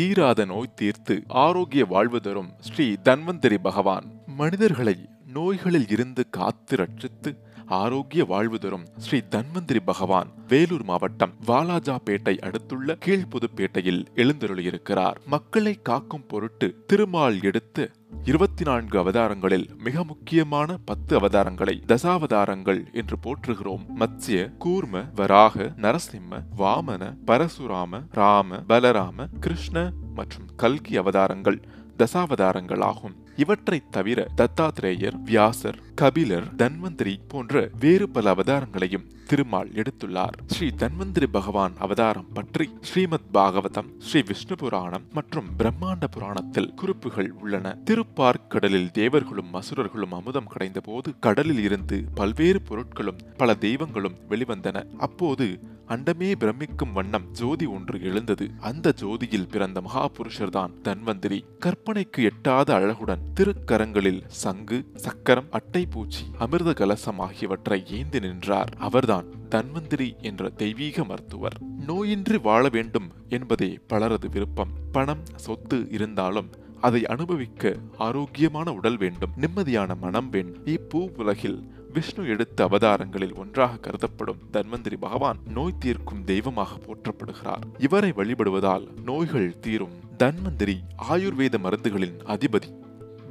தீராத 0.00 0.44
நோய் 0.44 0.74
தீர்த்து 0.74 1.22
ஆரோக்கிய 1.28 1.84
வாழ்வு 1.84 2.20
தரும் 2.20 2.50
ஸ்ரீ 2.60 2.92
தன்வந்திரி 3.04 3.56
பகவான். 3.62 4.04
மனிதர்களை 4.26 5.08
நோய்களில் 5.26 5.88
இருந்து 5.88 6.28
காத்து 6.30 6.76
ரட்சித்து 6.76 7.30
ஆரோக்கிய 7.70 8.24
வாழ்வு 8.24 8.58
தரும் 8.58 8.86
ஸ்ரீ 8.96 9.18
தன்வந்திரி 9.30 9.78
பகவான் 9.84 10.30
வேலூர் 10.48 10.82
மாவட்டம் 10.82 11.34
வாலாஜாபேட்டை 11.46 12.38
அடுத்துள்ள 12.38 12.96
கீழ்புதுப்பேட்டையில் 13.04 14.06
எழுந்தருளியிருக்கிறார். 14.14 15.14
மக்களை 15.26 15.78
காக்கும் 15.82 16.26
பொருட்டு 16.26 16.84
திருமால் 16.86 17.42
எடுத்து 17.42 17.90
இருபத்தி 18.24 18.64
நான்கு 18.64 19.04
அவதாரங்களில் 19.04 19.76
மிக 19.76 20.04
முக்கியமான 20.04 20.78
பத்து 20.84 21.20
அவதாரங்களை 21.20 21.80
தசாவதாரங்கள் 21.86 22.92
என்று 22.92 23.16
போற்றுகிறோம். 23.22 23.86
மத்திய 23.88 24.50
கூர்ம 24.64 25.14
வராக 25.14 25.72
நரசிம்ம 25.76 26.42
வாமன 26.58 27.14
பரசுராம 27.26 28.02
ராம 28.10 28.56
பலராம 28.68 29.26
கிருஷ்ண 29.40 29.92
மற்றும் 30.14 30.46
கல்கி 30.56 30.96
அவதாரங்கள் 30.96 31.62
தசாவதாரங்களாகும். 31.98 33.16
இவற்றைத் 33.40 33.92
தவிர 33.92 34.26
தத்தாத்திரேயர் 34.36 35.22
வியாசர் 35.22 35.78
கபிலர் 35.94 36.54
தன்வந்திரி 36.54 37.16
போன்ற 37.28 37.70
வேறு 37.80 38.08
பல 38.08 38.34
அவதாரங்களையும் 38.34 39.10
திருமால் 39.26 39.70
எடுத்துள்ளார். 39.70 40.32
ஸ்ரீ 40.46 40.68
தன்வந்திரி 40.76 41.26
பகவான் 41.32 41.72
அவதாரம் 41.78 42.32
பற்றி 42.32 42.70
ஸ்ரீமத் 42.80 43.34
பாகவதம் 43.34 43.94
ஸ்ரீ 43.98 44.22
விஷ்ணு 44.26 44.56
புராணம் 44.56 45.02
மற்றும் 45.12 45.46
பிரம்மாண்ட 45.58 46.04
புராணத்தில் 46.10 46.74
குறிப்புகள் 46.74 47.32
உள்ளன. 47.32 47.78
திருப்பார்க்கடலில் 47.90 48.90
தேவர்களும் 48.90 49.54
அசுரர்களும் 49.54 50.12
அமுதம் 50.12 50.46
கடைந்த 50.46 50.80
போது 50.80 51.18
கடலில் 51.20 51.62
இருந்து 51.62 52.04
பல்வேறு 52.14 52.62
பொருட்களும் 52.68 53.18
பல 53.36 53.54
தெய்வங்களும் 53.54 54.14
வெளிவந்தன. 54.28 54.84
அப்போது 54.98 55.60
அண்டமே 55.90 56.34
பிரமிக்கும் 56.34 56.92
வண்ணம் 56.92 57.30
ஜோதி 57.30 57.66
ஒன்று 57.66 58.02
எழுந்தது. 58.02 58.50
அந்த 58.60 58.92
ஜோதியில் 59.00 59.48
பிறந்த 59.48 59.80
மகாபுருஷர்தான் 59.80 60.70
தன்வந்திரி. 60.84 61.40
கற்பனைக்கு 61.58 62.22
எட்டாத 62.22 62.74
அழகுடன் 62.74 63.24
திருக்கரங்களில் 63.40 64.22
சங்கு 64.26 64.90
சக்கரம் 64.94 65.46
அட்டை 65.50 65.86
பூச்சி 65.86 66.24
அமிர்த 66.38 66.72
கலசம் 66.72 67.18
ஆகியவற்றை 67.18 67.82
ஏந்தி 67.86 68.20
நின்றார். 68.20 68.72
அவர்தான் 68.78 69.24
தன்வந்திரி 69.50 70.20
என்ற 70.20 70.48
தெய்வீக 70.48 71.04
மருத்துவர். 71.04 71.56
நோயின்றி 71.86 72.40
வாழ 72.40 72.68
வேண்டும் 72.68 73.12
என்பதே 73.28 73.78
பலரது 73.86 74.28
விருப்பம். 74.28 74.70
பணம் 74.92 75.22
சொத்து 75.36 75.88
இருந்தாலும் 75.90 76.50
அதை 76.80 77.06
அனுபவிக்க 77.06 77.76
ஆரோக்கியமான 77.98 78.72
உடல் 78.72 78.96
வேண்டும் 78.96 79.30
நிம்மதியான 79.40 79.98
மனம் 79.98 80.30
வேண்டும். 80.30 80.64
இப்பூ 80.64 81.10
உலகில் 81.16 81.72
விஷ்ணு 81.92 82.26
எடுத்த 82.26 82.64
அவதாரங்களில் 82.64 83.34
ஒன்றாக 83.34 83.76
கருதப்படும் 83.76 84.38
தன்வந்திரி 84.52 84.96
பகவான் 85.00 85.36
நோய் 85.46 85.78
தீர்க்கும் 85.78 86.24
தெய்வமாக 86.24 86.76
போற்றப்படுகிறார். 86.76 87.62
இவரை 87.78 88.12
வழிபடுவதால் 88.16 88.86
நோய்கள் 89.04 89.58
தீரும். 89.58 89.92
தன்வந்திரி 90.18 90.78
ஆயுர்வேத 91.10 91.58
மருந்துகளின் 91.58 92.20
அதிபதி. 92.26 92.78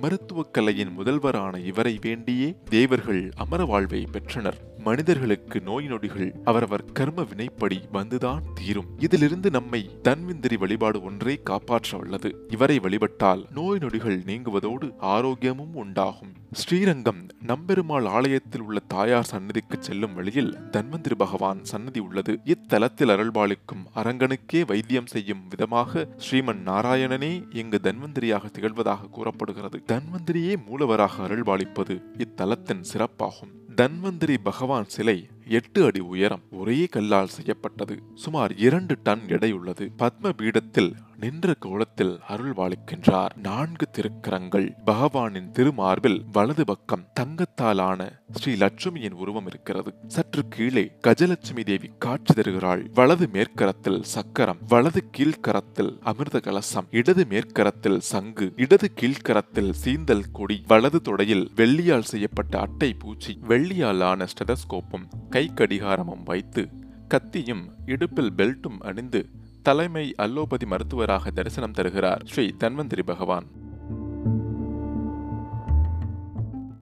மருத்துவக் 0.00 0.52
கலையின் 0.52 0.92
முதல்வரான 0.92 1.58
இவரை 1.58 1.98
வேண்டியே 2.02 2.56
தேவர்கள் 2.64 3.30
அமர 3.36 3.64
வாழ்வை 3.64 4.06
பெற்றனர். 4.12 4.66
மனிதர்களுக்கு 4.78 5.60
நோய் 5.60 5.86
நொடிகள் 5.86 6.34
அவரவர் 6.44 6.84
கர்ம 6.92 7.22
வினைப்படி 7.22 7.80
வந்துதான் 7.92 8.40
தீரும். 8.54 8.86
இதிலிருந்து 8.98 9.50
நம்மை 9.50 9.90
தன்விந்திரி 10.02 10.58
வழிபாடு 10.58 11.02
ஒன்றே 11.02 11.40
காப்பாற்ற 11.42 11.98
உள்ளது 11.98 12.46
இவரை 12.48 12.78
வழிபட்டால் 12.78 13.46
நோய் 13.54 13.78
நொடிகள் 13.78 14.18
நீங்குவதோடு 14.18 14.92
ஆரோக்கியமும் 15.00 15.74
உண்டாகும். 15.74 16.37
ஸ்ரீரங்கம் 16.52 17.26
நம்பெருமாள் 17.46 18.06
ஆலயத்தில் 18.06 18.60
உள்ள 18.60 18.80
தாயார் 18.88 19.24
சன்னதிக்கு 19.24 19.76
செல்லும் 19.80 20.14
வழியில் 20.14 20.56
தன்வந்திரி 20.72 21.14
பகவான் 21.14 21.64
சன்னதி 21.64 22.00
உள்ளது. 22.00 22.40
இத்தலத்தில் 22.44 23.10
அருள்பாலிக்கும் 23.10 23.82
அரங்கனுக்கே 23.94 24.66
வைத்தியம் 24.66 25.06
செய்யும் 25.06 25.48
விதமாக 25.48 26.08
ஸ்ரீமன் 26.16 26.62
நாராயணனே 26.66 27.54
இங்கு 27.54 27.80
தன்வந்திரியாக 27.82 28.50
திகழ்வதாக 28.58 29.10
கூறப்படுகிறது. 29.10 29.82
தன்வந்திரியே 29.92 30.56
மூலவராக 30.70 31.22
அருள்பாலிப்பது 31.28 32.02
இத்தலத்தின் 32.18 32.84
சிறப்பாகும். 32.92 33.52
தன்வந்திரி 33.76 34.36
பகவான் 34.42 34.88
சிலை 34.88 35.28
எட்டு 35.48 35.84
அடி 35.84 36.00
உயரம் 36.00 36.42
ஒரே 36.50 36.86
கல்லால் 36.86 37.28
செய்யப்பட்டது. 37.28 38.02
சுமார் 38.14 38.56
இரண்டு 38.56 38.96
டன் 39.02 39.20
எடையுள்ளது 39.28 39.88
பத்ம 39.98 40.32
பீடத்தில் 40.36 40.94
நின்ற 41.20 41.54
கோலத்தில் 41.58 42.20
அருள் 42.28 42.52
அருள்வாளிக்கின்றார். 42.52 43.28
நான்கு 43.36 43.88
திருக்கரங்கள். 43.92 44.76
பகவானின் 44.86 45.50
திருமார்பில் 45.52 46.20
வலது 46.32 46.64
பக்கம் 46.64 47.06
தங்கத்தாலான 47.20 48.20
ஸ்ரீ 48.30 48.54
லட்சுமியின் 48.54 49.12
உருவம் 49.12 49.46
இருக்கிறது. 49.46 49.94
சற்று 50.06 50.44
கீழே 50.48 50.90
கஜலட்சுமி 51.02 51.64
தேவி 51.64 51.90
காட்சி 51.98 52.34
தருகிறாள். 52.34 52.90
வலது 52.94 53.28
மேற்கரத்தில் 53.32 54.02
சக்கரம் 54.02 54.58
வலது 54.68 55.04
கீழ்கரத்தில் 55.16 55.98
அமிர்த 56.02 56.38
கலசம் 56.38 56.86
இடது 56.90 57.24
மேற்கரத்தில் 57.24 57.98
சங்கு 57.98 58.52
இடது 58.56 58.90
கீழ்கரத்தில் 59.00 59.72
சீந்தல் 59.84 60.24
கொடி 60.32 60.62
வலது 60.66 61.00
தொடையில் 61.04 61.48
வெள்ளியால் 61.56 62.04
செய்யப்பட்ட 62.04 62.58
அட்டை 62.58 62.94
பூச்சி 62.94 63.38
வெள்ளியாலான 63.48 64.26
ஸ்டெதஸ்கோப்பும் 64.26 65.08
கை 65.30 65.50
கடிகாரமும் 65.54 66.22
வைத்து 66.24 66.68
கத்தியும் 67.08 67.68
இடுப்பில் 67.86 68.32
பெல்ட்டும் 68.32 68.78
அணிந்து 68.78 69.28
தலைமை 69.68 70.14
அல்லோபதி 70.16 70.66
மருத்துவராக 70.66 71.30
தரிசனம் 71.30 71.74
தருகிறார் 71.78 72.22
ஸ்ரீ 72.24 72.44
தன்வந்திரி 72.58 73.02
பகவான். 73.02 73.46